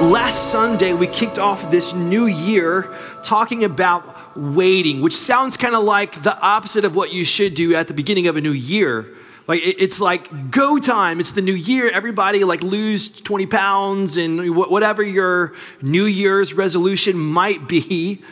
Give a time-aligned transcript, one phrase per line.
[0.00, 5.84] Last Sunday, we kicked off this new year talking about waiting, which sounds kind of
[5.84, 9.06] like the opposite of what you should do at the beginning of a new year.
[9.48, 11.18] Like it's like go time.
[11.18, 11.90] It's the new year.
[11.90, 18.22] Everybody like lose 20 pounds and whatever your New Year's resolution might be.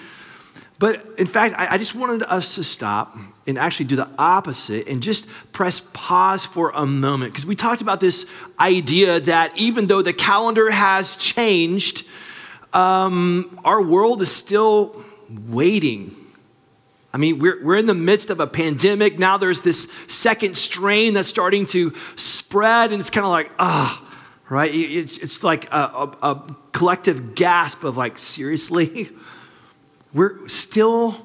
[0.79, 5.01] But in fact, I just wanted us to stop and actually do the opposite and
[5.01, 7.33] just press pause for a moment.
[7.33, 8.27] Because we talked about this
[8.59, 12.07] idea that even though the calendar has changed,
[12.73, 15.01] um, our world is still
[15.49, 16.15] waiting.
[17.13, 19.17] I mean, we're, we're in the midst of a pandemic.
[19.17, 24.05] Now there's this second strain that's starting to spread, and it's kind of like, ah,
[24.51, 24.75] right?
[24.75, 25.77] It's, it's like a,
[26.23, 29.11] a, a collective gasp of, like, seriously?
[30.15, 31.17] We're still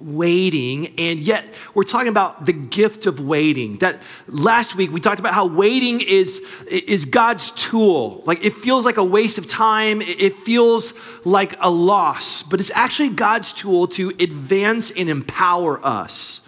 [0.00, 3.78] waiting, and yet we're talking about the gift of waiting.
[3.78, 8.22] That last week we talked about how waiting is, is God's tool.
[8.24, 12.70] Like it feels like a waste of time, it feels like a loss, but it's
[12.74, 16.40] actually God's tool to advance and empower us.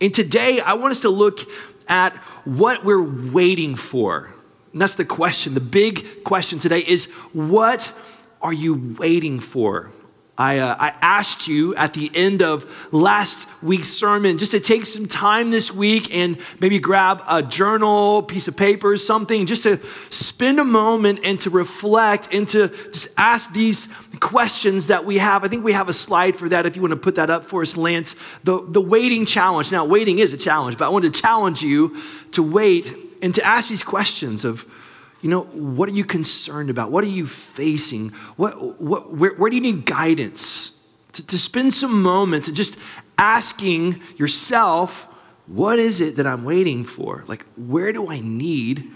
[0.00, 1.40] And today I want us to look
[1.88, 4.32] at what we're waiting for.
[4.72, 5.54] And that's the question.
[5.54, 7.92] The big question today is what
[8.40, 9.90] are you waiting for?
[10.40, 14.86] I, uh, I asked you at the end of last week's sermon just to take
[14.86, 19.76] some time this week and maybe grab a journal, piece of paper, something, just to
[20.08, 23.88] spend a moment and to reflect and to just ask these
[24.20, 25.44] questions that we have.
[25.44, 27.44] I think we have a slide for that if you want to put that up
[27.44, 28.16] for us, Lance.
[28.42, 29.70] The, the waiting challenge.
[29.70, 31.94] Now, waiting is a challenge, but I want to challenge you
[32.32, 34.64] to wait and to ask these questions of,
[35.20, 36.90] you know, what are you concerned about?
[36.90, 38.10] What are you facing?
[38.36, 40.72] What, what, where, where do you need guidance?
[41.12, 42.76] To, to spend some moments and just
[43.18, 45.08] asking yourself,
[45.46, 47.24] what is it that I'm waiting for?
[47.26, 48.90] Like, where do I need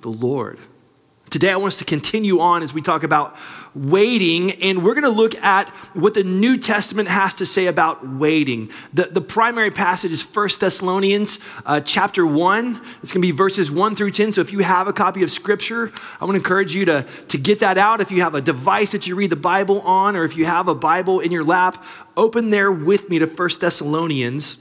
[0.00, 0.58] the Lord?
[1.28, 3.36] Today, I want us to continue on as we talk about
[3.74, 8.08] waiting, and we're going to look at what the New Testament has to say about
[8.08, 8.70] waiting.
[8.94, 12.80] The, the primary passage is 1 Thessalonians uh, chapter 1.
[13.02, 14.32] It's going to be verses 1 through 10.
[14.32, 17.38] So if you have a copy of Scripture, I want to encourage you to, to
[17.38, 18.00] get that out.
[18.00, 20.68] If you have a device that you read the Bible on, or if you have
[20.68, 21.84] a Bible in your lap,
[22.16, 24.58] open there with me to 1 Thessalonians.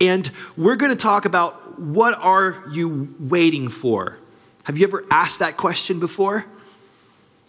[0.00, 4.16] And we're going to talk about what are you waiting for?
[4.66, 6.44] Have you ever asked that question before?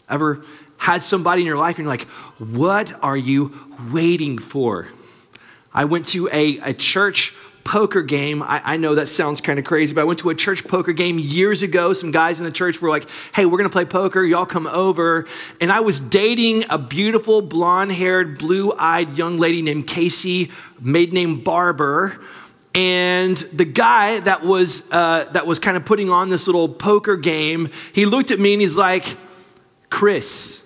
[0.07, 0.45] Ever
[0.77, 2.07] had somebody in your life and you're like,
[2.37, 3.53] what are you
[3.91, 4.87] waiting for?
[5.73, 7.33] I went to a, a church
[7.63, 8.43] poker game.
[8.43, 10.93] I, I, know that sounds kind of crazy, but I went to a church poker
[10.93, 11.91] game years ago.
[11.91, 14.23] Some guys in the church were like, hey, we're going to play poker.
[14.23, 15.25] Y'all come over.
[15.59, 21.15] And I was dating a beautiful, blonde haired, blue eyed young lady named Casey, maiden
[21.15, 22.19] name Barber.
[22.77, 27.17] And the guy that was, uh, that was kind of putting on this little poker
[27.17, 29.17] game, he looked at me and he's like,
[29.89, 30.61] Chris,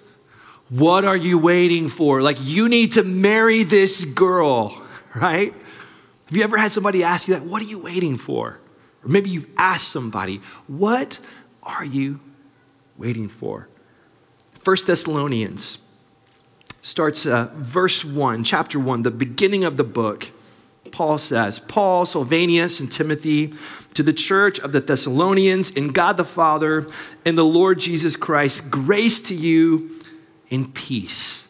[0.68, 2.22] what are you waiting for?
[2.22, 4.84] Like, you need to marry this girl,
[5.16, 5.54] right?
[6.26, 7.44] Have you ever had somebody ask you that?
[7.44, 8.60] What are you waiting for?
[9.06, 11.18] Or maybe you've asked somebody, what
[11.64, 12.20] are you
[12.98, 13.70] waiting for?
[14.60, 15.78] First Thessalonians
[16.82, 20.32] starts uh, verse 1, chapter 1, the beginning of the book.
[20.91, 23.53] Paul says, Paul, Silvanus, and Timothy,
[23.94, 26.88] to the church of the Thessalonians, in God the Father
[27.25, 30.00] and the Lord Jesus Christ, grace to you
[30.50, 31.47] in peace.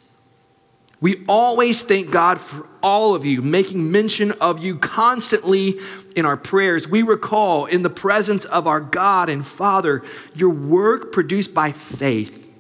[1.02, 5.80] We always thank God for all of you, making mention of you constantly
[6.16, 6.88] in our prayers.
[6.88, 10.04] We recall in the presence of our God and Father
[10.36, 12.54] your work produced by faith,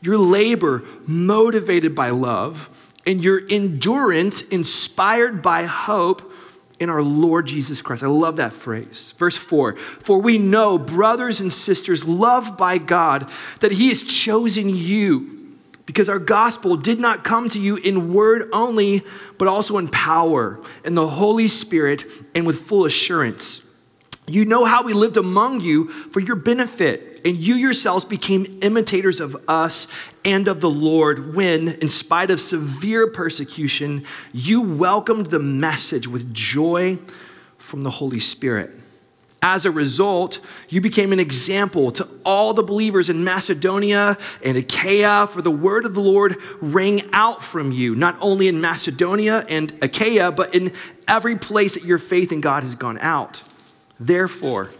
[0.00, 2.70] your labor motivated by love
[3.06, 6.32] and your endurance inspired by hope
[6.78, 8.02] in our Lord Jesus Christ.
[8.02, 9.14] I love that phrase.
[9.16, 14.68] Verse 4 For we know, brothers and sisters, loved by God, that He has chosen
[14.68, 15.42] you
[15.86, 19.02] because our gospel did not come to you in word only,
[19.38, 23.62] but also in power, in the Holy Spirit, and with full assurance.
[24.26, 29.20] You know how we lived among you for your benefit and you yourselves became imitators
[29.20, 29.86] of us
[30.24, 36.32] and of the Lord when, in spite of severe persecution, you welcomed the message with
[36.34, 36.98] joy
[37.58, 38.70] from the Holy Spirit.
[39.44, 40.38] As a result,
[40.68, 45.84] you became an example to all the believers in Macedonia and Achaia, for the word
[45.84, 50.72] of the Lord rang out from you, not only in Macedonia and Achaia, but in
[51.08, 53.42] every place that your faith in God has gone out.
[53.98, 54.70] Therefore,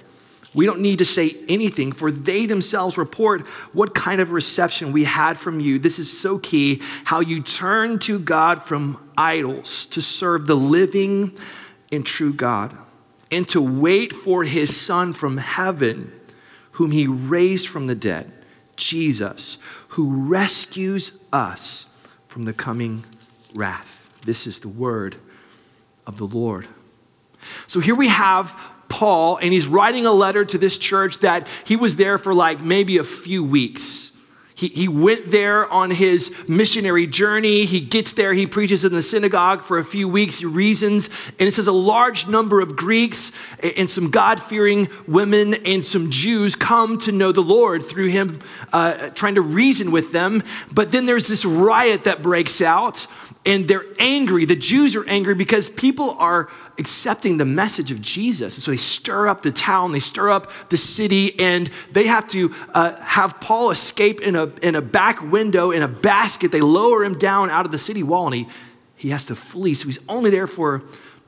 [0.54, 5.04] we don't need to say anything, for they themselves report what kind of reception we
[5.04, 5.78] had from you.
[5.78, 11.36] This is so key how you turn to God from idols to serve the living
[11.90, 12.76] and true God
[13.30, 16.12] and to wait for his Son from heaven,
[16.72, 18.30] whom he raised from the dead,
[18.76, 19.56] Jesus,
[19.88, 21.86] who rescues us
[22.28, 23.04] from the coming
[23.54, 24.08] wrath.
[24.24, 25.16] This is the word
[26.06, 26.68] of the Lord.
[27.66, 28.58] So here we have
[28.92, 32.60] Paul, and he's writing a letter to this church that he was there for like
[32.60, 34.12] maybe a few weeks.
[34.54, 37.64] He, he went there on his missionary journey.
[37.64, 41.08] He gets there, he preaches in the synagogue for a few weeks, he reasons,
[41.38, 43.32] and it says a large number of Greeks
[43.76, 48.40] and some God fearing women and some Jews come to know the Lord through him
[48.74, 50.42] uh, trying to reason with them.
[50.70, 53.06] But then there's this riot that breaks out,
[53.44, 54.44] and they're angry.
[54.44, 56.48] The Jews are angry because people are
[56.78, 58.56] accepting the message of Jesus.
[58.56, 62.28] And so they stir up the town, they stir up the city, and they have
[62.28, 66.52] to uh, have Paul escape in a, in a back window in a basket.
[66.52, 68.48] They lower him down out of the city wall, and he,
[68.96, 69.74] he has to flee.
[69.74, 70.82] So he's only there for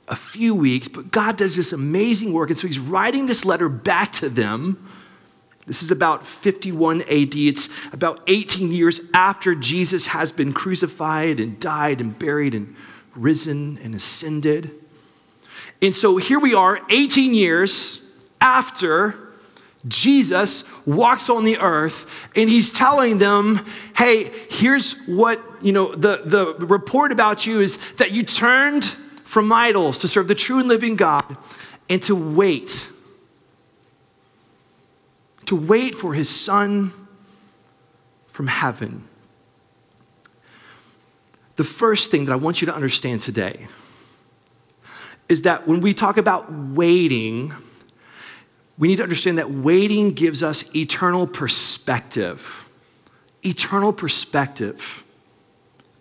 [0.06, 2.50] a few weeks, but God does this amazing work.
[2.50, 4.88] And so he's writing this letter back to them.
[5.66, 7.34] This is about 51 AD.
[7.34, 12.74] It's about 18 years after Jesus has been crucified and died and buried and
[13.16, 14.70] risen and ascended.
[15.80, 18.00] And so here we are, 18 years
[18.40, 19.16] after
[19.86, 23.64] Jesus walks on the earth and he's telling them,
[23.96, 28.84] hey, here's what, you know, the, the report about you is that you turned
[29.24, 31.36] from idols to serve the true and living God
[31.88, 32.88] and to wait.
[35.54, 36.92] To wait for his son
[38.26, 39.04] from heaven.
[41.54, 43.68] The first thing that I want you to understand today
[45.28, 47.54] is that when we talk about waiting,
[48.78, 52.68] we need to understand that waiting gives us eternal perspective.
[53.44, 55.04] Eternal perspective.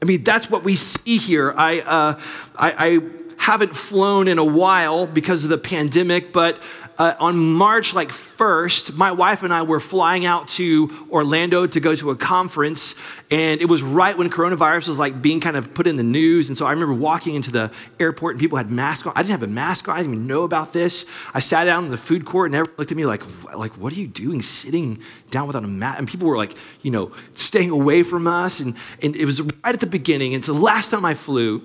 [0.01, 1.53] I mean, that's what we see here.
[1.55, 2.19] I, uh,
[2.57, 3.00] I, I
[3.44, 6.63] haven't flown in a while because of the pandemic, but
[6.98, 11.80] uh, on March like 1st, my wife and I were flying out to Orlando to
[11.81, 12.95] go to a conference,
[13.30, 16.48] and it was right when coronavirus was like being kind of put in the news.
[16.48, 17.69] And so I remember walking into the
[18.00, 19.12] airport and people had masks on.
[19.13, 19.96] I didn't have a mask on.
[19.96, 21.06] I didn't even know about this.
[21.34, 23.24] I sat down in the food court and everyone looked at me like,
[23.54, 25.00] like, what are you doing sitting
[25.31, 26.00] down without a mask?
[26.00, 28.62] And people were like, you know, staying away from us.
[28.62, 30.34] And, and it was right at the beginning.
[30.34, 31.62] And so the last time I flew,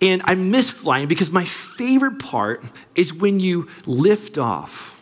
[0.00, 2.64] and I miss flying because my favorite part
[2.94, 4.98] is when you lift off,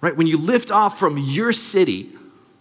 [0.00, 0.16] right?
[0.16, 2.10] When you lift off from your city,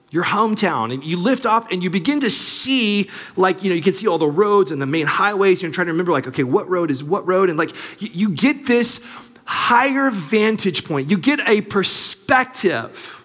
[0.09, 3.81] your hometown, and you lift off and you begin to see, like, you know, you
[3.81, 5.61] can see all the roads and the main highways.
[5.61, 7.49] You're trying to remember, like, okay, what road is what road?
[7.49, 7.71] And like,
[8.01, 9.01] you, you get this
[9.45, 13.16] higher vantage point, you get a perspective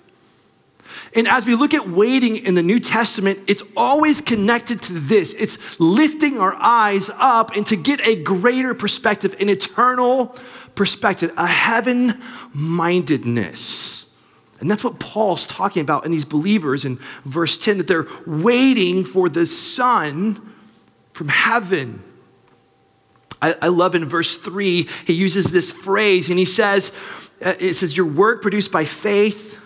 [1.15, 5.35] and as we look at waiting in the New Testament, it's always connected to this.
[5.35, 10.35] It's lifting our eyes up and to get a greater perspective, an eternal
[10.75, 12.21] perspective, a heaven
[12.55, 14.07] mindedness.
[14.59, 19.05] And that's what Paul's talking about in these believers in verse 10 that they're waiting
[19.05, 20.55] for the Son
[21.13, 22.03] from heaven.
[23.43, 26.93] I, I love in verse 3, he uses this phrase and he says,
[27.45, 29.59] uh, it says, Your work produced by faith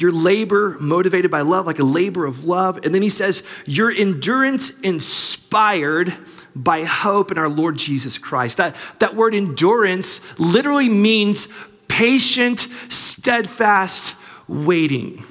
[0.00, 2.84] your labor motivated by love, like a labor of love.
[2.84, 6.14] And then he says, your endurance inspired
[6.54, 8.56] by hope in our Lord Jesus Christ.
[8.56, 11.48] That, that word endurance literally means
[11.88, 15.24] patient, steadfast waiting.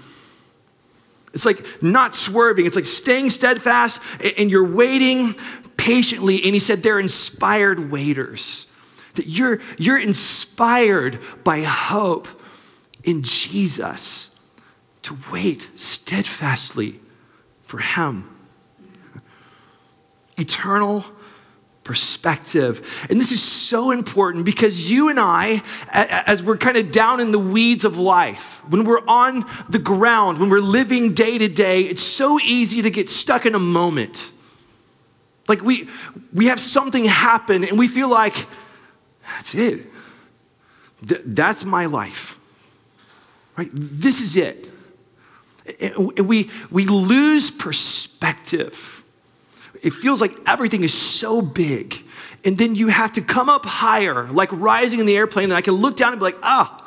[1.34, 4.02] It's like not swerving, it's like staying steadfast
[4.38, 5.36] and you're waiting
[5.76, 6.44] patiently.
[6.44, 8.66] And he said they're inspired waiters.
[9.16, 12.28] That you're, you're inspired by hope
[13.04, 14.37] in Jesus
[15.08, 17.00] to wait steadfastly
[17.62, 18.30] for Him.
[20.38, 21.06] Eternal
[21.86, 23.08] perspective.
[23.10, 27.32] And this is so important because you and I, as we're kind of down in
[27.32, 31.84] the weeds of life, when we're on the ground, when we're living day to day,
[31.84, 34.30] it's so easy to get stuck in a moment.
[35.48, 35.88] Like we,
[36.34, 38.46] we have something happen and we feel like,
[39.24, 39.86] that's it.
[41.08, 42.38] Th- that's my life.
[43.56, 43.70] Right?
[43.72, 44.70] This is it
[46.18, 49.04] we, we lose perspective.
[49.84, 52.04] It feels like everything is so big.
[52.46, 55.62] And then you have to come up higher, like rising in the airplane, and I
[55.62, 56.84] can look down and be like, ah,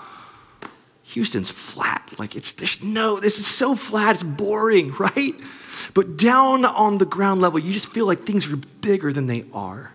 [1.05, 2.13] Houston's flat.
[2.19, 5.35] Like it's there's no, this is so flat, it's boring, right?
[5.95, 9.45] But down on the ground level, you just feel like things are bigger than they
[9.53, 9.93] are.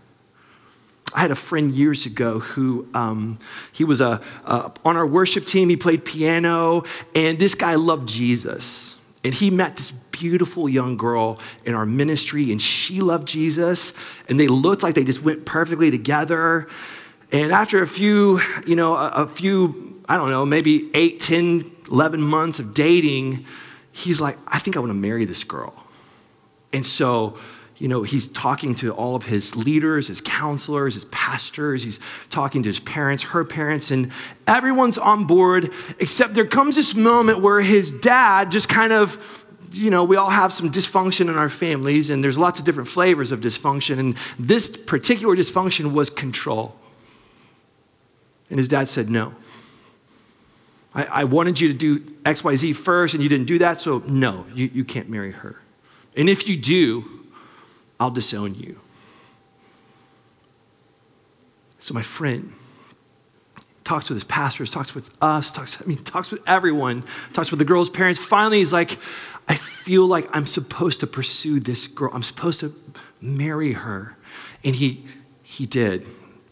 [1.15, 3.39] I had a friend years ago who um,
[3.71, 5.69] he was a, on our worship team.
[5.69, 6.83] He played piano,
[7.15, 8.97] and this guy loved Jesus.
[9.23, 13.93] And he met this beautiful young girl in our ministry, and she loved Jesus.
[14.27, 16.67] And they looked like they just went perfectly together.
[17.31, 21.71] And after a few, you know, a, a few, I don't know, maybe eight, 10,
[21.89, 23.45] 11 months of dating,
[23.93, 25.73] he's like, I think I want to marry this girl.
[26.73, 27.37] And so
[27.77, 31.83] you know, he's talking to all of his leaders, his counselors, his pastors.
[31.83, 34.11] He's talking to his parents, her parents, and
[34.47, 39.89] everyone's on board, except there comes this moment where his dad just kind of, you
[39.89, 43.33] know, we all have some dysfunction in our families, and there's lots of different flavors
[43.33, 43.99] of dysfunction.
[43.99, 46.75] And this particular dysfunction was control.
[48.49, 49.33] And his dad said, No.
[50.93, 54.45] I, I wanted you to do XYZ first, and you didn't do that, so no,
[54.53, 55.59] you, you can't marry her.
[56.15, 57.14] And if you do,
[58.05, 58.79] I'll disown you.
[61.79, 62.53] So my friend
[63.83, 67.57] talks with his pastors, talks with us, talks, I mean, talks with everyone, talks with
[67.57, 68.19] the girl's parents.
[68.19, 68.99] Finally, he's like,
[69.47, 72.11] I feel like I'm supposed to pursue this girl.
[72.13, 72.75] I'm supposed to
[73.21, 74.15] marry her.
[74.63, 75.03] And he,
[75.41, 76.05] he did.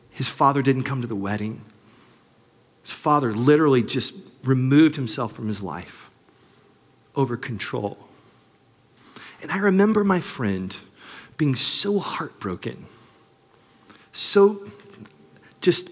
[0.10, 1.62] His father didn't come to the wedding.
[2.82, 6.10] His father literally just removed himself from his life
[7.16, 8.00] over control.
[9.44, 10.76] And I remember my friend
[11.38, 12.86] being so heartbroken,
[14.12, 14.66] so
[15.62, 15.90] just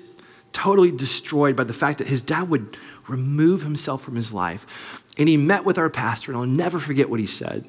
[0.54, 5.04] totally destroyed by the fact that his dad would remove himself from his life.
[5.18, 7.66] And he met with our pastor, and I'll never forget what he said.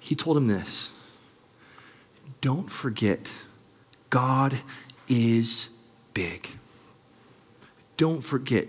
[0.00, 0.90] He told him this
[2.40, 3.30] Don't forget,
[4.08, 4.58] God
[5.08, 5.70] is
[6.14, 6.48] big.
[7.96, 8.68] Don't forget,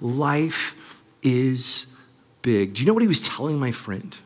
[0.00, 1.86] life is
[2.42, 2.74] big.
[2.74, 4.16] Do you know what he was telling my friend?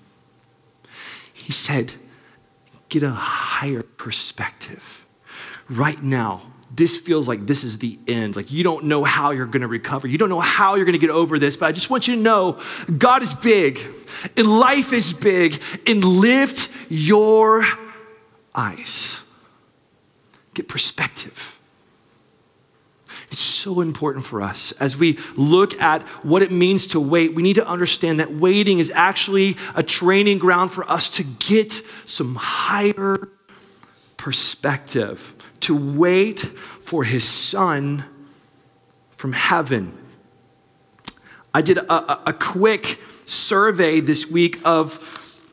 [1.33, 1.93] He said,
[3.01, 5.07] get a higher perspective.
[5.69, 6.41] Right now,
[6.75, 8.37] this feels like this is the end.
[8.37, 10.09] Like you don't know how you're going to recover.
[10.09, 12.17] You don't know how you're going to get over this, but I just want you
[12.17, 12.59] to know
[12.97, 13.81] God is big
[14.37, 17.67] and life is big and lift your
[18.55, 19.21] eyes.
[20.55, 21.56] Get perspective.
[23.37, 27.35] It's so important for us as we look at what it means to wait.
[27.35, 31.73] We need to understand that waiting is actually a training ground for us to get
[32.07, 33.29] some higher
[34.17, 38.07] perspective, to wait for his son
[39.11, 39.93] from heaven.
[41.53, 44.95] I did a, a, quick survey this week of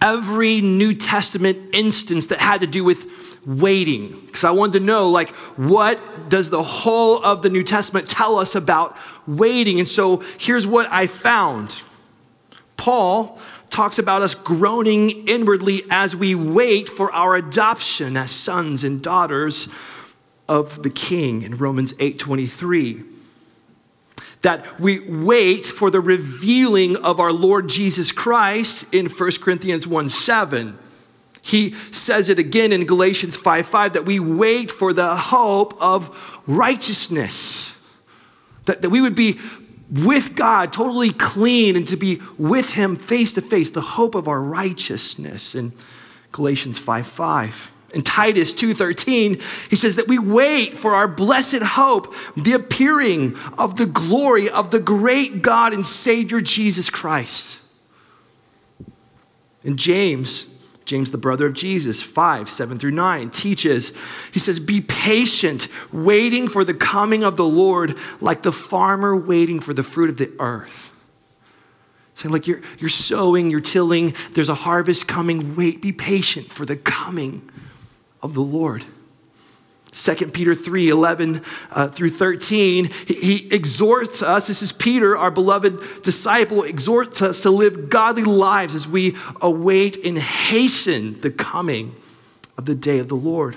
[0.03, 4.19] every New Testament instance that had to do with waiting.
[4.25, 8.37] Because I wanted to know like what does the whole of the New Testament tell
[8.37, 9.79] us about waiting?
[9.79, 11.81] And so here's what I found.
[12.75, 19.01] Paul talks about us groaning inwardly as we wait for our adoption as sons and
[19.01, 19.69] daughters
[20.49, 23.12] of the king in Romans 8:23
[24.43, 30.09] that we wait for the revealing of our Lord Jesus Christ in 1 Corinthians 1
[30.09, 30.77] 7.
[31.41, 36.41] He says it again in Galatians 5 5 that we wait for the hope of
[36.45, 37.77] righteousness.
[38.65, 39.39] That, that we would be
[39.91, 44.27] with God, totally clean, and to be with Him face to face, the hope of
[44.27, 45.73] our righteousness in
[46.31, 47.72] Galatians 5 5.
[47.93, 53.75] In Titus 2:13, he says that we wait for our blessed hope, the appearing of
[53.75, 57.59] the glory of the great God and Savior Jesus Christ.
[59.63, 60.47] In James
[60.85, 63.93] James, the brother of Jesus, 5, 7 through 9, teaches,
[64.33, 69.59] he says, Be patient, waiting for the coming of the Lord, like the farmer waiting
[69.59, 70.91] for the fruit of the earth.
[72.15, 75.55] Saying, like you're, you're sowing, you're tilling, there's a harvest coming.
[75.55, 77.49] Wait, be patient for the coming
[78.23, 78.83] of the Lord.
[79.91, 84.47] 2 Peter 3 11 uh, through 13, he, he, exhorts us.
[84.47, 90.03] This is Peter, our beloved disciple, exhorts us to live godly lives as we await
[90.03, 91.95] and hasten the coming
[92.57, 93.55] of the day of the Lord.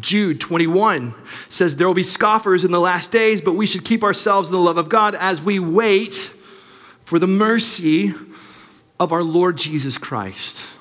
[0.00, 1.14] Jude 21
[1.48, 4.52] says, There will be scoffers in the last days, but we should keep ourselves in
[4.52, 6.32] the love of God as we wait
[7.04, 8.12] for the mercy
[8.98, 10.73] of our Lord Jesus Christ.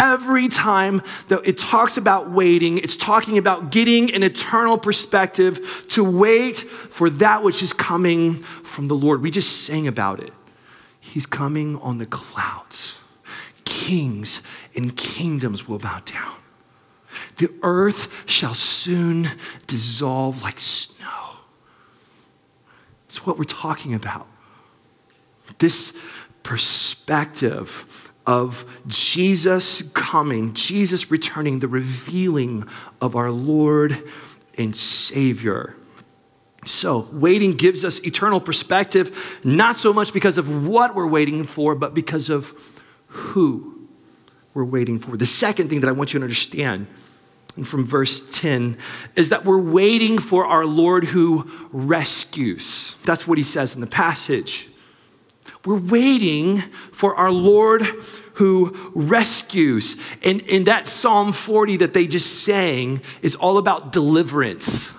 [0.00, 6.04] Every time that it talks about waiting, it's talking about getting an eternal perspective to
[6.04, 9.22] wait for that which is coming from the Lord.
[9.22, 10.32] We just sang about it.
[11.00, 12.96] He's coming on the clouds.
[13.64, 14.42] Kings
[14.74, 16.34] and kingdoms will bow down.
[17.36, 19.28] The earth shall soon
[19.66, 21.38] dissolve like snow.
[23.06, 24.26] It's what we're talking about
[25.58, 25.96] This
[26.42, 32.66] perspective of Jesus coming, Jesus returning, the revealing
[33.00, 34.02] of our Lord
[34.58, 35.74] and Savior.
[36.64, 41.74] So, waiting gives us eternal perspective, not so much because of what we're waiting for,
[41.74, 42.54] but because of
[43.08, 43.86] who
[44.54, 45.16] we're waiting for.
[45.16, 46.86] The second thing that I want you to understand
[47.56, 48.76] and from verse 10
[49.14, 52.96] is that we're waiting for our Lord who rescues.
[53.04, 54.68] That's what he says in the passage.
[55.64, 56.58] We're waiting
[56.92, 57.82] for our Lord
[58.34, 59.96] who rescues.
[60.22, 64.92] And in that Psalm 40 that they just sang is all about deliverance.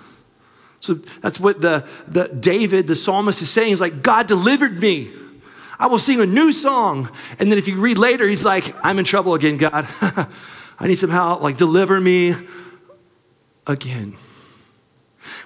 [0.80, 3.70] So that's what the, the David, the psalmist, is saying.
[3.70, 5.10] He's like, God delivered me.
[5.78, 7.10] I will sing a new song.
[7.38, 9.86] And then if you read later, he's like, I'm in trouble again, God.
[10.78, 11.42] I need some help.
[11.42, 12.34] Like, deliver me
[13.66, 14.16] again.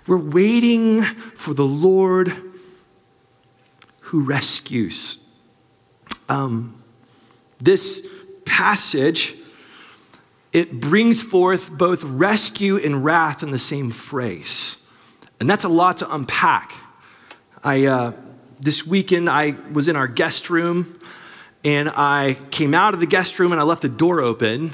[0.07, 2.50] We're waiting for the Lord
[4.11, 5.19] who rescues.
[6.29, 6.83] Um,
[7.59, 8.07] this
[8.45, 9.35] passage
[10.53, 14.77] it brings forth both rescue and wrath in the same phrase.
[15.39, 16.75] And that's a lot to unpack.
[17.63, 18.13] I uh,
[18.61, 20.99] this weekend i was in our guest room
[21.65, 24.73] and i came out of the guest room and i left the door open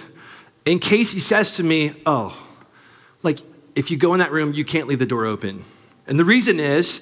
[0.66, 2.36] and casey says to me oh
[3.22, 3.38] like
[3.76, 5.64] if you go in that room you can't leave the door open
[6.06, 7.00] and the reason is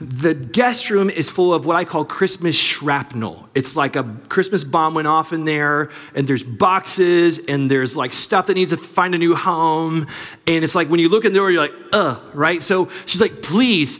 [0.00, 3.48] the guest room is full of what I call Christmas shrapnel.
[3.54, 8.12] It's like a Christmas bomb went off in there, and there's boxes, and there's like
[8.12, 10.06] stuff that needs to find a new home.
[10.46, 12.62] And it's like when you look in the door, you're like, uh, right?
[12.62, 13.98] So she's like, please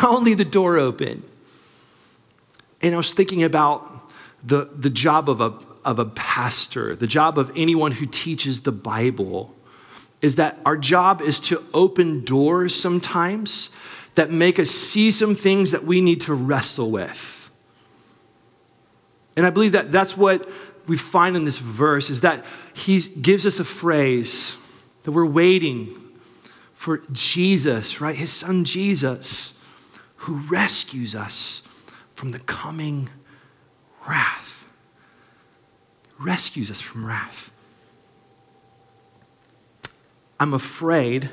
[0.00, 1.22] don't leave the door open.
[2.80, 4.10] And I was thinking about
[4.42, 5.54] the, the job of a,
[5.84, 9.54] of a pastor, the job of anyone who teaches the Bible
[10.22, 13.68] is that our job is to open doors sometimes
[14.14, 17.50] that make us see some things that we need to wrestle with.
[19.36, 20.48] And I believe that that's what
[20.86, 24.56] we find in this verse is that he gives us a phrase
[25.02, 25.98] that we're waiting
[26.74, 28.16] for Jesus, right?
[28.16, 29.54] His son Jesus,
[30.16, 31.62] who rescues us
[32.14, 33.08] from the coming
[34.08, 34.70] wrath.
[36.18, 37.51] Rescues us from wrath.
[40.42, 41.30] I'm afraid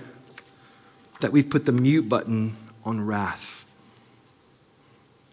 [1.19, 3.65] that we've put the mute button on wrath.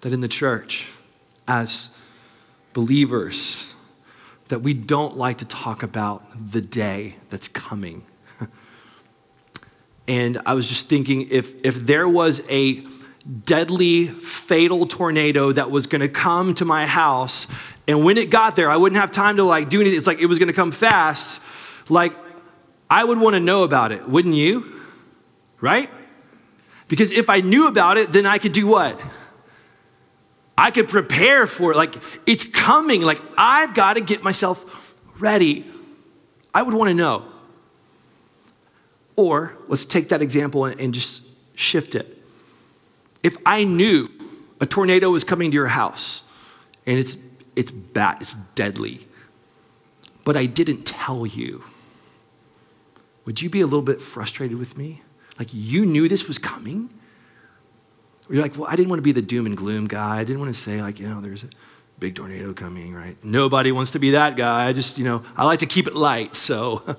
[0.00, 0.88] That in the church,
[1.46, 1.90] as
[2.72, 3.74] believers,
[4.48, 8.06] that we don't like to talk about the day that's coming.
[10.08, 12.82] and I was just thinking if, if there was a
[13.44, 17.46] deadly, fatal tornado that was to come to my house,
[17.86, 19.98] and when it got there, I wouldn't have time to like do anything.
[19.98, 21.42] It's like it was to come fast.
[21.90, 22.14] Like
[22.88, 24.80] I would want to know about it, wouldn't you?
[25.60, 25.90] Right?
[26.88, 29.02] Because if I knew about it, then I could do what?
[30.56, 31.76] I could prepare for it.
[31.76, 31.96] Like,
[32.26, 33.02] it's coming.
[33.02, 35.66] Like, I've got to get myself ready.
[36.54, 37.24] I would want to know.
[39.16, 41.22] Or let's take that example and, just
[41.54, 42.22] shift it.
[43.22, 44.06] If I knew
[44.60, 46.22] a tornado was coming to your house
[46.86, 47.16] and it's,
[47.56, 49.06] it's bad, it's deadly,
[50.24, 51.64] but I didn't tell you
[53.26, 55.02] would you be a little bit frustrated with me?
[55.38, 56.88] Like you knew this was coming?
[58.28, 60.18] Or you're like, well, I didn't want to be the doom and gloom guy.
[60.18, 61.48] I didn't want to say, like, you know, there's a
[61.98, 63.16] big tornado coming, right?
[63.22, 64.66] Nobody wants to be that guy.
[64.66, 66.34] I just, you know, I like to keep it light.
[66.34, 66.82] So,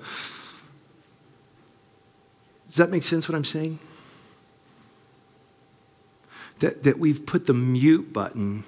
[2.66, 3.78] does that make sense what I'm saying?
[6.60, 8.64] That, that we've put the mute button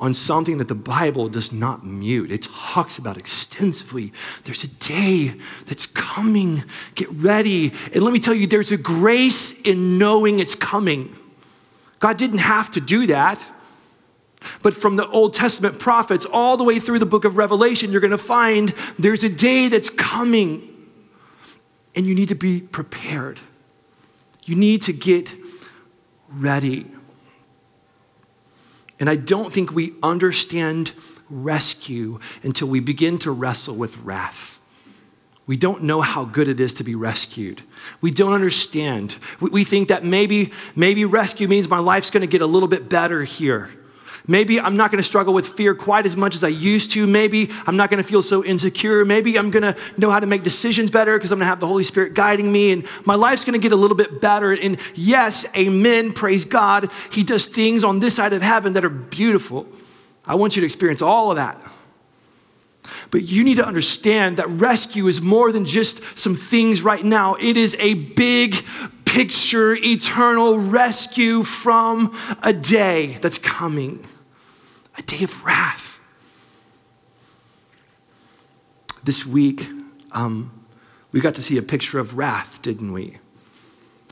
[0.00, 2.32] on something that the Bible does not mute.
[2.32, 4.12] It talks about extensively.
[4.44, 5.34] There's a day
[5.66, 6.64] that's coming.
[6.94, 7.72] Get ready.
[7.92, 11.14] And let me tell you, there's a grace in knowing it's coming.
[11.98, 13.46] God didn't have to do that.
[14.62, 18.00] But from the Old Testament prophets all the way through the book of Revelation, you're
[18.00, 20.66] going to find there's a day that's coming.
[21.94, 23.38] And you need to be prepared.
[24.44, 25.28] You need to get
[26.30, 26.86] ready.
[29.00, 30.92] And I don't think we understand
[31.30, 34.58] rescue until we begin to wrestle with wrath.
[35.46, 37.62] We don't know how good it is to be rescued.
[38.00, 39.16] We don't understand.
[39.40, 43.24] We, think that maybe, maybe rescue means my life's gonna get a little bit better
[43.24, 43.70] here.
[44.30, 47.04] Maybe I'm not going to struggle with fear quite as much as I used to.
[47.04, 49.04] Maybe I'm not going to feel so insecure.
[49.04, 51.58] Maybe I'm going to know how to make decisions better because I'm going to have
[51.58, 54.52] the Holy Spirit guiding me and my life's going to get a little bit better.
[54.52, 56.92] And yes, amen, praise God.
[57.10, 59.66] He does things on this side of heaven that are beautiful.
[60.24, 61.60] I want you to experience all of that.
[63.10, 67.34] But you need to understand that rescue is more than just some things right now.
[67.34, 68.64] It is a big
[69.04, 74.06] picture, eternal rescue from a day that's coming
[75.00, 75.98] a day of wrath.
[79.02, 79.66] This week,
[80.12, 80.52] um,
[81.10, 83.16] we got to see a picture of wrath, didn't we?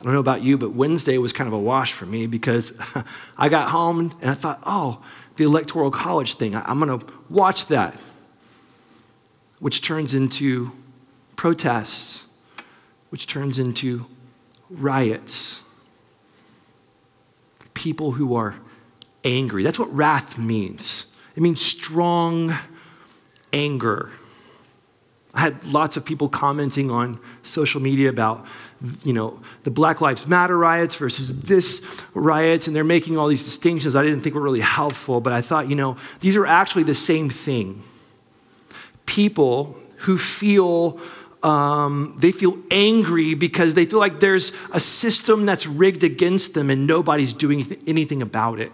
[0.01, 2.73] I don't know about you, but Wednesday was kind of a wash for me because
[3.37, 5.03] I got home and I thought, oh,
[5.37, 8.01] the Electoral College thing, I'm going to watch that,
[9.59, 10.73] which turns into
[11.37, 12.25] protests,
[13.11, 14.07] which turns into
[14.71, 15.63] riots.
[17.75, 18.55] People who are
[19.29, 19.63] angry.
[19.63, 21.05] That's what wrath means.
[21.37, 22.57] It means strong
[23.53, 24.11] anger.
[25.35, 28.47] I had lots of people commenting on social media about,
[29.05, 33.45] you know, the Black Lives Matter riots versus this riots, and they're making all these
[33.45, 36.85] distinctions I didn't think were really helpful, but I thought, you know, these are actually
[36.85, 37.83] the same thing.
[39.07, 40.99] People who feel
[41.43, 46.69] um, they feel angry because they feel like there's a system that's rigged against them
[46.69, 48.73] and nobody's doing anything about it.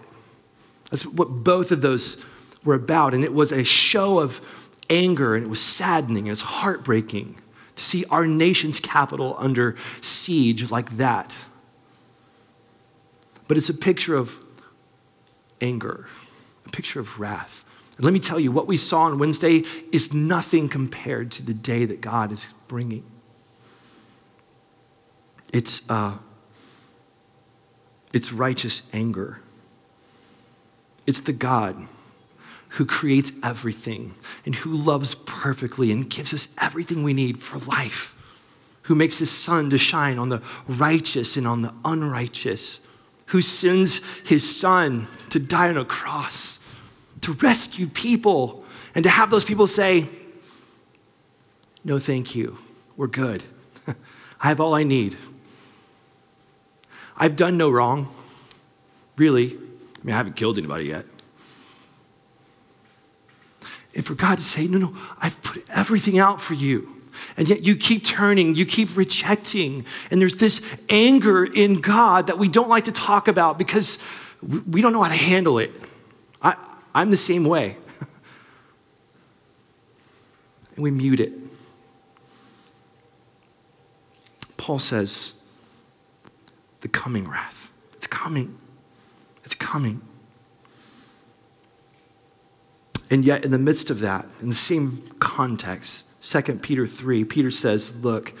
[0.95, 2.23] That's what both of those
[2.63, 3.13] were about.
[3.13, 4.39] And it was a show of
[4.89, 7.41] anger and it was saddening and it was heartbreaking
[7.75, 11.35] to see our nation's capital under siege like that.
[13.49, 14.41] But it's a picture of
[15.59, 16.07] anger,
[16.65, 17.65] a picture of wrath.
[17.97, 21.53] And let me tell you, what we saw on Wednesday is nothing compared to the
[21.53, 23.03] day that God is bringing.
[25.51, 26.13] It's, uh,
[28.13, 29.41] it's righteous anger.
[31.05, 31.87] It's the God
[32.69, 34.13] who creates everything
[34.45, 38.15] and who loves perfectly and gives us everything we need for life,
[38.83, 42.79] who makes his sun to shine on the righteous and on the unrighteous,
[43.27, 46.59] who sends his son to die on a cross
[47.21, 48.63] to rescue people
[48.93, 50.05] and to have those people say,
[51.83, 52.57] No, thank you.
[52.97, 53.43] We're good.
[53.87, 55.17] I have all I need.
[57.17, 58.13] I've done no wrong,
[59.17, 59.57] really.
[60.05, 61.03] I mean, I haven't killed anybody yet.
[63.95, 67.01] And for God to say, no, no, I've put everything out for you.
[67.37, 69.83] And yet you keep turning, you keep rejecting.
[70.11, 73.97] And there's this anger in God that we don't like to talk about because
[74.69, 75.71] we don't know how to handle it.
[76.39, 76.55] I,
[76.93, 77.75] I'm the same way.
[80.75, 81.33] and we mute it.
[84.55, 85.33] Paul says,
[86.81, 87.73] the coming wrath.
[87.93, 88.59] It's coming.
[89.75, 90.01] Coming.
[93.11, 97.51] And yet, in the midst of that, in the same context, 2 Peter 3, Peter
[97.51, 98.33] says, Look,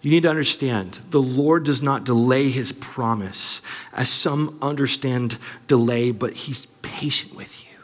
[0.00, 3.60] you need to understand the Lord does not delay his promise,
[3.92, 7.78] as some understand delay, but he's patient with you.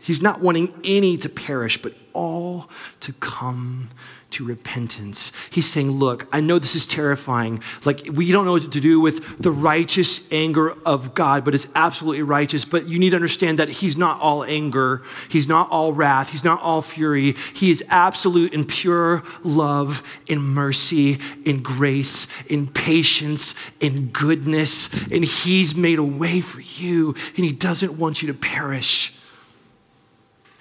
[0.00, 3.90] He's not wanting any to perish, but all to come
[4.34, 5.30] to repentance.
[5.50, 7.62] He's saying, Look, I know this is terrifying.
[7.84, 11.68] Like, we don't know what to do with the righteous anger of God, but it's
[11.74, 12.64] absolutely righteous.
[12.64, 16.44] But you need to understand that He's not all anger, He's not all wrath, He's
[16.44, 17.32] not all fury.
[17.54, 24.92] He is absolute in pure love, in mercy, in grace, in patience, in goodness.
[25.10, 29.14] And He's made a way for you, and He doesn't want you to perish.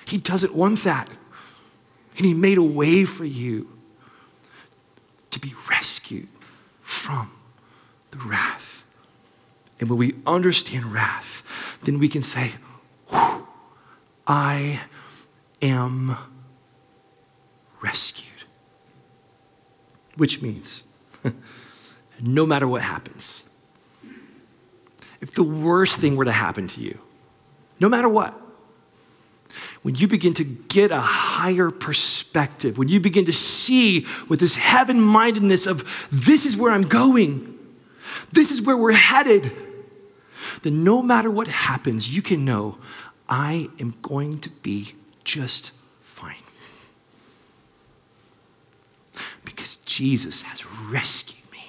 [0.06, 1.10] He doesn't want that.
[2.18, 3.78] And He made a way for you
[5.32, 6.28] to be rescued
[6.82, 7.32] from
[8.12, 8.84] the wrath.
[9.80, 12.54] And when we understand wrath, then we can say,
[14.28, 14.82] I
[15.62, 16.16] am
[17.82, 18.30] rescued.
[20.16, 20.84] Which means,
[22.22, 23.44] no matter what happens,
[25.22, 27.00] if the worst thing were to happen to you,
[27.80, 28.40] no matter what,
[29.82, 34.56] when you begin to get a higher perspective, when you begin to see with this
[34.56, 37.58] heaven mindedness of this is where I'm going,
[38.32, 39.52] this is where we're headed,
[40.64, 42.78] then no matter what happens, you can know
[43.30, 46.36] I am going to be just fine.
[49.46, 51.68] Because Jesus has rescued me.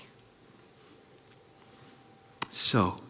[2.50, 3.00] So,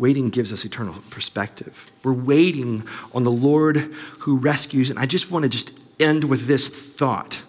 [0.00, 1.90] Waiting gives us eternal perspective.
[2.02, 3.76] We're waiting on the Lord
[4.20, 4.88] who rescues.
[4.88, 7.42] And I just want to just end with this thought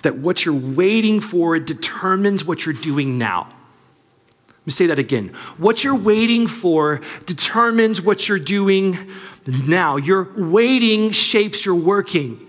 [0.00, 3.46] that what you're waiting for determines what you're doing now.
[4.48, 5.28] Let me say that again.
[5.58, 8.96] What you're waiting for determines what you're doing
[9.46, 9.98] now.
[9.98, 12.40] Your waiting shapes your working.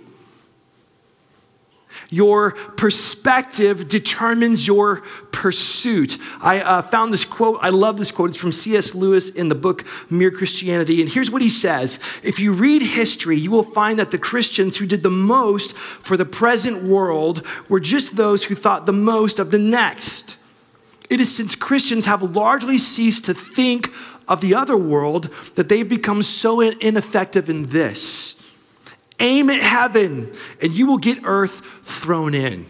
[2.10, 6.18] Your perspective determines your pursuit.
[6.42, 7.60] I uh, found this quote.
[7.62, 8.32] I love this quote.
[8.32, 8.94] It's from C.S.
[8.94, 11.02] Lewis in the book Mere Christianity.
[11.02, 14.78] And here's what he says If you read history, you will find that the Christians
[14.78, 19.40] who did the most for the present world were just those who thought the most
[19.40, 20.38] of the next.
[21.10, 23.94] It is since Christians have largely ceased to think
[24.28, 28.31] of the other world that they've become so ineffective in this.
[29.22, 32.66] Aim at heaven, and you will get earth thrown in.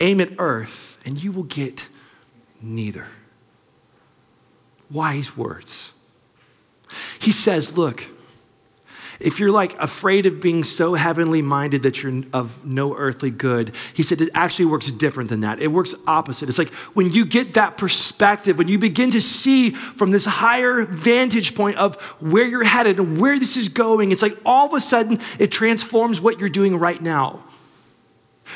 [0.00, 1.88] Aim at earth, and you will get
[2.62, 3.06] neither.
[4.90, 5.92] Wise words.
[7.18, 8.04] He says, Look,
[9.20, 13.72] if you're like afraid of being so heavenly minded that you're of no earthly good,
[13.94, 15.60] he said it actually works different than that.
[15.60, 16.48] It works opposite.
[16.48, 20.84] It's like when you get that perspective, when you begin to see from this higher
[20.84, 24.74] vantage point of where you're headed and where this is going, it's like all of
[24.74, 27.42] a sudden it transforms what you're doing right now.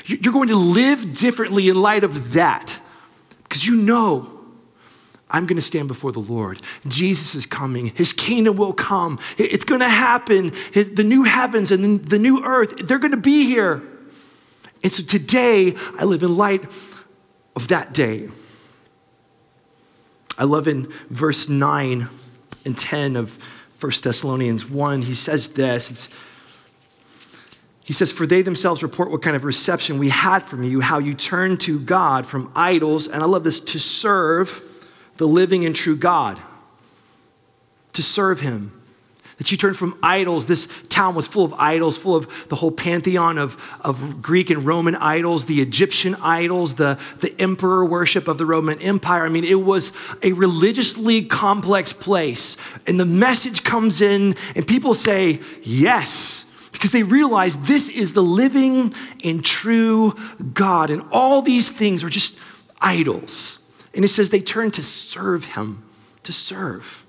[0.07, 2.81] You're going to live differently in light of that
[3.43, 4.40] because you know
[5.31, 6.61] I'm going to stand before the Lord.
[6.87, 7.87] Jesus is coming.
[7.95, 9.19] His kingdom will come.
[9.39, 10.53] It's going to happen.
[10.73, 13.83] The new heavens and the new earth, they're going to be here.
[14.83, 16.65] And so today, I live in light
[17.55, 18.29] of that day.
[20.39, 22.09] I love in verse 9
[22.65, 23.39] and 10 of
[23.81, 26.09] 1 Thessalonians 1, he says this.
[27.83, 30.99] He says, For they themselves report what kind of reception we had from you, how
[30.99, 34.63] you turned to God from idols, and I love this, to serve
[35.21, 36.41] the living and true God,
[37.93, 38.73] to serve Him.
[39.37, 40.47] That you turned from idols.
[40.47, 44.65] This town was full of idols, full of the whole pantheon of, of Greek and
[44.65, 49.27] Roman idols, the Egyptian idols, the, the emperor worship of the Roman Empire.
[49.27, 52.57] I mean, it was a religiously complex place.
[52.87, 58.23] And the message comes in, and people say, Yes, because they realize this is the
[58.23, 60.17] living and true
[60.55, 60.89] God.
[60.89, 62.39] And all these things are just
[62.81, 63.60] idols.
[63.95, 65.85] And it says they turn to serve him,
[66.23, 67.05] to serve.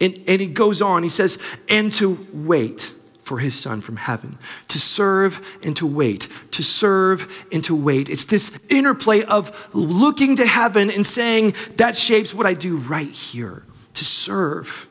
[0.00, 4.38] And, and he goes on, he says, and to wait for his son from heaven,
[4.68, 8.08] to serve and to wait, to serve and to wait.
[8.08, 13.08] It's this interplay of looking to heaven and saying, that shapes what I do right
[13.08, 14.86] here, to serve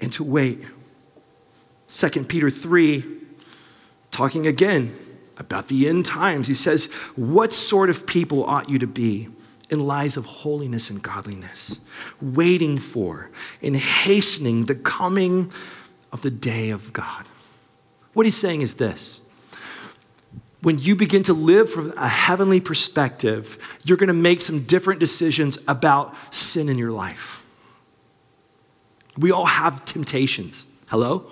[0.00, 0.58] and to wait.
[1.90, 3.04] 2 Peter 3,
[4.10, 4.96] talking again
[5.36, 6.46] about the end times.
[6.46, 9.28] He says, What sort of people ought you to be
[9.70, 11.80] in lives of holiness and godliness,
[12.20, 13.30] waiting for
[13.62, 15.52] and hastening the coming
[16.12, 17.24] of the day of God?
[18.12, 19.20] What he's saying is this
[20.64, 24.98] when you begin to live from a heavenly perspective, you're going to make some different
[24.98, 27.42] decisions about sin in your life.
[29.18, 30.64] We all have temptations.
[30.88, 31.30] Hello?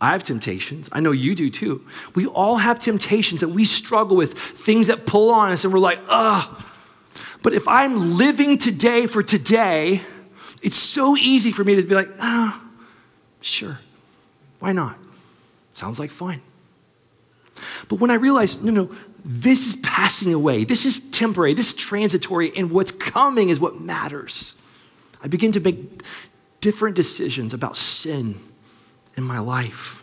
[0.00, 0.88] I have temptations.
[0.92, 1.86] I know you do too.
[2.14, 5.78] We all have temptations that we struggle with, things that pull on us, and we're
[5.78, 6.62] like, ugh.
[7.42, 10.02] But if I'm living today for today,
[10.62, 12.68] it's so easy for me to be like, ah, oh,
[13.40, 13.78] sure.
[14.58, 14.98] Why not?
[15.72, 16.42] Sounds like fun.
[17.88, 18.90] But when I realize, no, no,
[19.24, 23.80] this is passing away, this is temporary, this is transitory, and what's coming is what
[23.80, 24.56] matters,
[25.22, 26.02] I begin to make
[26.60, 28.40] different decisions about sin
[29.16, 30.02] in my life.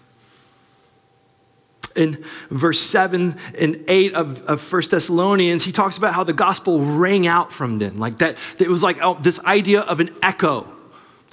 [1.95, 6.81] In verse 7 and 8 of, of 1 Thessalonians, he talks about how the gospel
[6.81, 7.99] rang out from them.
[7.99, 10.67] Like that, it was like oh, this idea of an echo.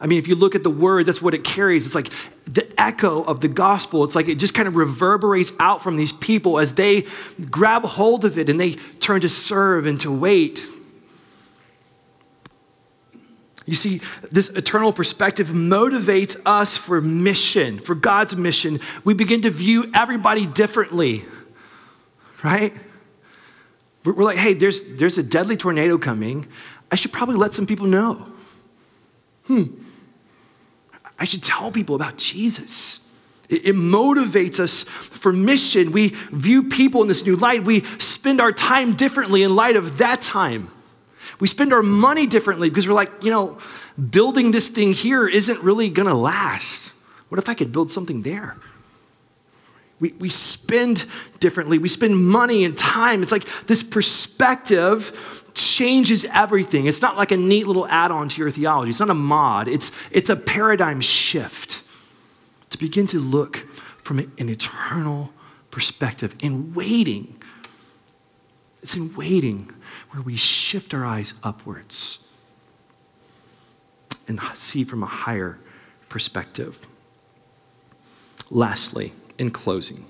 [0.03, 1.87] I mean, if you look at the word, that's what it carries.
[1.87, 2.11] It's like
[2.45, 4.05] the echo of the gospel.
[4.05, 7.07] It's like it just kind of reverberates out from these people as they
[7.51, 10.65] grab hold of it and they turn to serve and to wait
[13.71, 14.01] you see,
[14.33, 18.81] this eternal perspective motivates us for mission, for God's mission.
[19.05, 21.25] We begin to view everybody differently,
[22.43, 22.75] right?
[24.03, 26.49] We're like, hey, there's, there's a deadly tornado coming.
[26.91, 28.27] I should probably let some people know.
[29.47, 29.67] Hmm.
[31.17, 32.99] I should tell people about Jesus.
[33.49, 35.93] It, it motivates us for mission.
[35.93, 37.63] We view people in this new light.
[37.63, 40.73] We spend our time differently in light of that time.
[41.41, 43.59] We spend our money differently because we're like, you know,
[44.11, 46.93] building this thing here isn't really going to last.
[47.29, 48.57] What if I could build something there?
[50.01, 51.07] We, we spend
[51.41, 51.79] differently.
[51.79, 53.23] We spend money and time.
[53.23, 56.87] It's like this perspective changes everything.
[56.87, 59.69] It's not like a neat little add on to your theology, it's not a mod,
[59.69, 61.83] it's, it's a paradigm shift
[62.71, 65.31] to begin to look from an eternal
[65.71, 67.37] perspective in waiting.
[68.83, 69.73] It's in waiting
[70.11, 72.19] where we shift our eyes upwards
[74.27, 75.59] and see from a higher
[76.09, 76.87] perspective.
[78.51, 80.07] Lastly, in closing,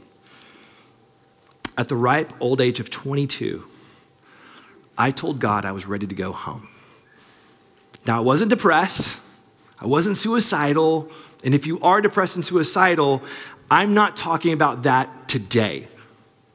[1.76, 3.64] at the ripe old age of 22,
[4.96, 6.68] I told God I was ready to go home.
[8.06, 9.20] Now, I wasn't depressed,
[9.78, 11.10] I wasn't suicidal,
[11.42, 13.22] and if you are depressed and suicidal,
[13.70, 15.88] I'm not talking about that today.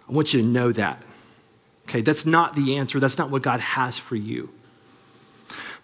[0.07, 1.01] I want you to know that.
[1.87, 2.99] Okay, that's not the answer.
[2.99, 4.49] That's not what God has for you.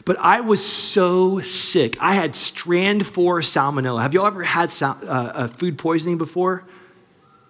[0.04, 1.96] But I was so sick.
[2.00, 4.02] I had strand four salmonella.
[4.02, 6.64] Have you all ever had sal- uh, uh, food poisoning before?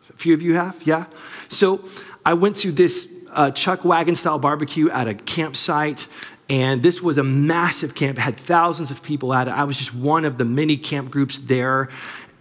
[0.10, 1.06] A few of you have, yeah?
[1.48, 1.84] So
[2.26, 6.08] I went to this uh, chuck wagon style barbecue at a campsite,
[6.50, 8.18] and this was a massive camp.
[8.18, 9.52] It had thousands of people at it.
[9.52, 11.88] I was just one of the many camp groups there.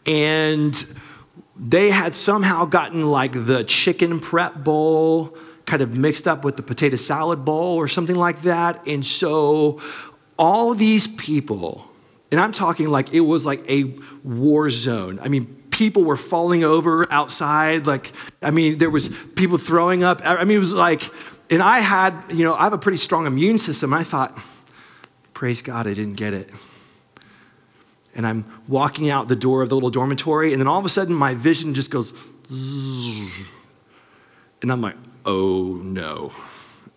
[0.04, 0.74] And
[1.56, 5.36] they had somehow gotten like the chicken prep bowl
[5.70, 8.88] kind of mixed up with the potato salad bowl or something like that.
[8.88, 9.80] And so
[10.36, 11.88] all these people,
[12.32, 15.20] and I'm talking like it was like a war zone.
[15.22, 17.86] I mean, people were falling over outside.
[17.86, 18.10] Like,
[18.42, 20.20] I mean, there was people throwing up.
[20.24, 21.08] I mean, it was like,
[21.50, 23.94] and I had, you know, I have a pretty strong immune system.
[23.94, 24.36] I thought,
[25.34, 26.50] praise God, I didn't get it.
[28.16, 30.88] And I'm walking out the door of the little dormitory, and then all of a
[30.88, 32.12] sudden my vision just goes,
[34.62, 36.32] and I'm like, oh no,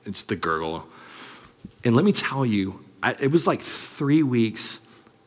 [0.06, 0.88] it's the gurgle.
[1.84, 4.80] And let me tell you, I, it was like three weeks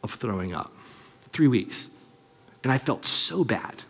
[0.02, 0.72] of throwing up.
[1.30, 1.90] Three weeks.
[2.62, 3.82] And I felt so bad,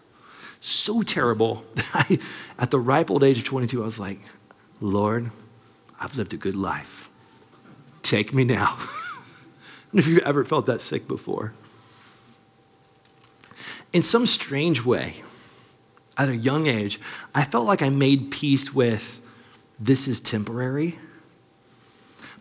[0.61, 2.19] so terrible that I,
[2.59, 4.19] at the ripe old age of 22, I was like,
[4.81, 5.31] Lord,
[6.01, 7.09] I've lived a good life.
[8.03, 8.77] Take me now.
[9.95, 11.55] if you've ever felt that sick before.
[13.93, 15.17] In some strange way,
[16.17, 17.01] at a young age,
[17.35, 19.21] I felt like I made peace with
[19.79, 20.99] this is temporary.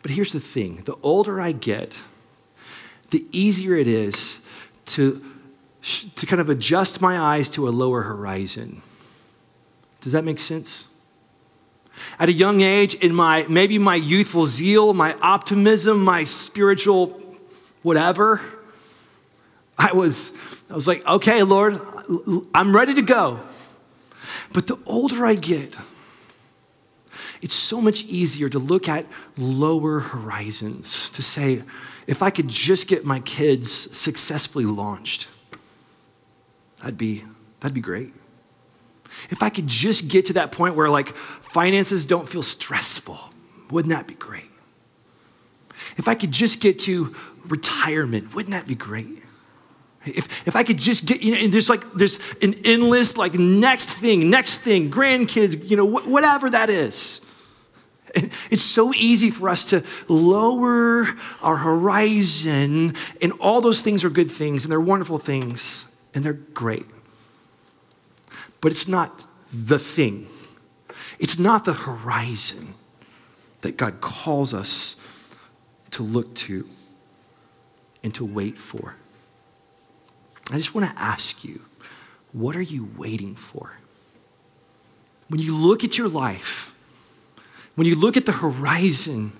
[0.02, 1.96] But here's the thing the older I get,
[3.12, 4.40] the easier it is
[4.86, 5.24] to,
[6.16, 8.82] to kind of adjust my eyes to a lower horizon.
[10.02, 10.86] Does that make sense?
[12.20, 17.22] At a young age, in my maybe my youthful zeal, my optimism, my spiritual
[17.82, 18.42] whatever,
[19.78, 20.32] I was,
[20.70, 21.80] I was like, okay, Lord,
[22.54, 23.40] I'm ready to go.
[24.54, 25.78] But the older I get,
[27.42, 29.06] it's so much easier to look at
[29.38, 31.64] lower horizons, to say,
[32.08, 35.28] if I could just get my kids successfully launched,
[36.82, 37.24] that'd be,
[37.60, 38.14] that'd be great.
[39.30, 43.18] If I could just get to that point where like finances don't feel stressful,
[43.72, 44.52] wouldn't that be great?
[45.98, 47.16] If I could just get to
[47.48, 49.24] retirement, wouldn't that be great?
[50.06, 53.34] If, if I could just get, you know, and there's like, there's an endless, like,
[53.34, 57.22] next thing, next thing, grandkids, you know, wh- whatever that is.
[58.50, 61.08] It's so easy for us to lower
[61.42, 66.34] our horizon, and all those things are good things, and they're wonderful things, and they're
[66.34, 66.86] great.
[68.62, 70.28] But it's not the thing,
[71.20, 72.76] it's not the horizon
[73.62, 74.96] that God calls us
[75.92, 76.70] to look to
[78.04, 78.96] and to wait for.
[80.52, 81.62] I just want to ask you,
[82.32, 83.74] what are you waiting for?
[85.28, 86.74] When you look at your life,
[87.76, 89.34] when you look at the horizon,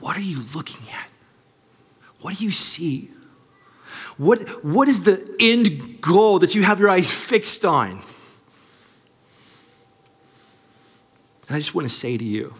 [0.00, 1.08] what are you looking at?
[2.20, 3.10] What do you see?
[4.16, 8.02] What, what is the end goal that you have your eyes fixed on?
[11.48, 12.54] And I just want to say to you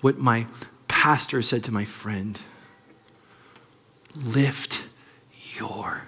[0.00, 0.46] what my
[0.88, 2.40] pastor said to my friend
[4.14, 4.84] lift
[5.58, 6.02] your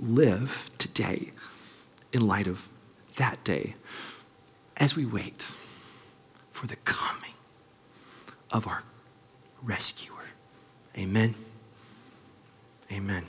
[0.00, 1.30] Live today
[2.12, 2.68] in light of
[3.16, 3.74] that day
[4.76, 5.46] as we wait
[6.50, 7.34] for the coming
[8.50, 8.82] of our
[9.62, 10.30] rescuer.
[10.96, 11.34] Amen.
[12.90, 13.24] Amen.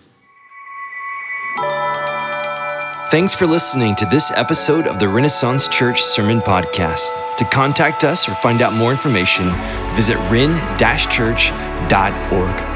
[3.10, 7.38] Thanks for listening to this episode of the Renaissance Church Sermon Podcast.
[7.38, 9.46] To contact us or find out more information,
[9.96, 12.73] visit ren-church.org.